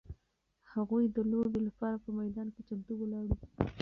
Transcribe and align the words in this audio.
هغوی 0.73 1.03
د 1.15 1.17
لوبې 1.31 1.59
لپاره 1.67 1.95
په 2.03 2.09
میدان 2.19 2.47
کې 2.53 2.61
چمتو 2.67 2.93
ولاړ 2.97 3.25
وو. 3.29 3.41